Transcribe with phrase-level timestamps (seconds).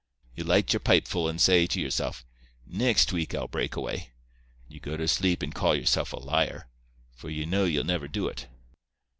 [0.33, 2.23] Ye light your pipeful, and say to yoursilf,
[2.65, 4.13] "Nixt week I'll break away,"
[4.65, 6.67] and ye go to sleep and call yersilf a liar,
[7.13, 8.47] for ye know ye'll never do it.